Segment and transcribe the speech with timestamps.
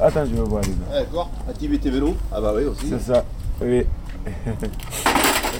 [0.00, 0.74] Attends, je vais voir les gars.
[0.92, 1.30] Ah, D'accord.
[1.48, 2.14] Activité vélo.
[2.32, 2.88] Ah bah oui aussi.
[2.88, 3.24] C'est ça.
[3.60, 3.84] Oui.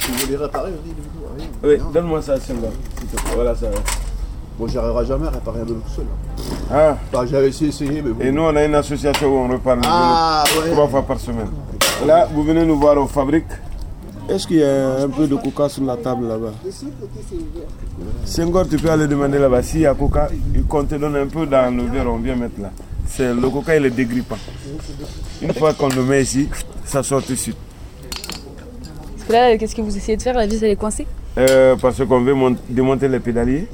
[0.00, 1.50] Si vous voulez réparer aussi les vélos.
[1.62, 1.92] ah oui.
[1.92, 2.68] Donne-moi ça, celle-là.
[3.34, 3.66] Voilà ça.
[4.58, 6.04] Bon, j'arriverai jamais à réparer un vélo tout seul.
[6.04, 6.64] hein.
[6.72, 8.24] Ah, Enfin, j'avais essayé, essayé, mais bon.
[8.24, 10.72] et nous, on a une association où on repart le Ah vélo ouais.
[10.72, 11.48] trois fois par semaine.
[12.06, 13.44] Là, vous venez nous voir aux fabriques.
[14.28, 16.52] Est-ce qu'il y a un peu de coca sur la table là-bas?
[18.24, 19.62] Senghor, tu peux aller demander là-bas.
[19.62, 20.28] S'il y a coca,
[20.68, 22.70] qu'on te donne un peu dans le verre, on vient mettre là.
[23.08, 24.38] C'est, le coca, il est dégrippant.
[25.42, 26.48] Une fois qu'on le met ici,
[26.84, 27.56] ça sort tout de suite.
[29.16, 30.36] Parce que là, qu'est-ce que vous essayez de faire?
[30.36, 31.06] La vis, elle est coincée?
[31.36, 33.66] Euh, parce qu'on veut mont- démonter les pédaliers.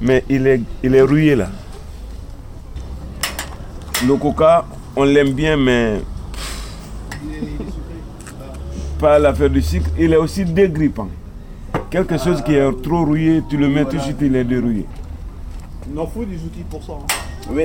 [0.00, 1.48] Mais il est, il est rouillé là.
[4.06, 4.64] Le coca,
[4.96, 6.00] on l'aime bien, mais
[8.98, 9.90] pas l'affaire du sucre.
[9.98, 11.08] Il est aussi dégrippant.
[11.90, 14.86] Quelque chose qui est trop rouillé, tu le mets tout de suite, il est dérouillé.
[15.90, 16.92] Il en faut des outils pour ça.
[16.92, 17.50] hein.
[17.50, 17.64] Oui.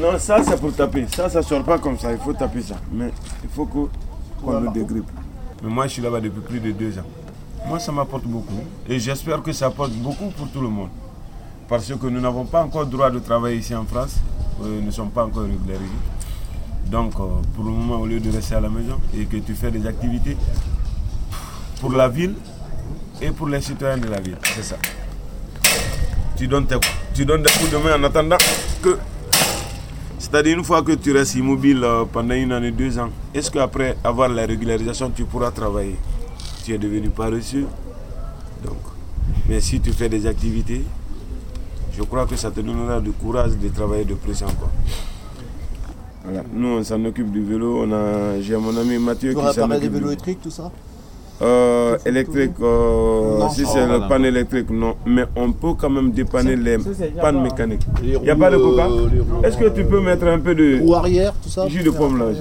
[0.00, 1.06] Non, ça c'est pour taper.
[1.14, 2.12] Ça, ça sort pas comme ça.
[2.12, 2.74] Il faut taper ça.
[2.92, 3.10] Mais
[3.44, 3.88] il faut qu'on
[4.60, 5.08] le dégrippe.
[5.62, 7.04] Mais moi, je suis là-bas depuis plus de deux ans.
[7.68, 8.60] Moi, ça m'apporte beaucoup.
[8.88, 10.88] Et j'espère que ça apporte beaucoup pour tout le monde.
[11.68, 14.16] Parce que nous n'avons pas encore droit de travailler ici en France.
[14.62, 15.90] Euh, Nous ne sommes pas encore régularisés.
[16.86, 19.54] Donc, euh, pour le moment, au lieu de rester à la maison et que tu
[19.54, 20.36] fais des activités
[21.80, 22.34] pour la ville
[23.20, 24.76] et pour les citoyens de la ville, c'est ça.
[26.36, 26.76] Tu donnes, tes-
[27.16, 28.36] tu donnes des coups de main en attendant
[28.82, 28.96] que.
[30.18, 33.96] C'est-à-dire, une fois que tu restes immobile euh, pendant une année, deux ans, est-ce qu'après
[34.02, 35.96] avoir la régularisation, tu pourras travailler?
[36.64, 37.66] Tu es devenu paresseux.
[38.64, 38.78] Donc,
[39.48, 40.82] mais si tu fais des activités,
[41.96, 44.70] je crois que ça te donnera du courage de travailler de plus encore.
[46.24, 46.42] Voilà.
[46.52, 47.84] Nous, on s'en occupe du vélo.
[47.86, 49.80] On a, j'ai mon ami Mathieu Tu qui s'en occupe.
[49.80, 50.72] des vélos du- électriques, tout ça?
[51.42, 53.48] Euh, électrique, euh, Non.
[53.50, 54.94] si Oh, c'est le panne électrique, non.
[55.06, 56.78] Mais on peut quand même dépanner les
[57.20, 57.82] pannes mécaniques.
[58.02, 59.08] Les Il n'y a pas de euh, coca roues,
[59.44, 62.18] Est-ce que tu peux mettre un peu de Roues arrière, tout ça jus de pomme
[62.18, 62.40] là aussi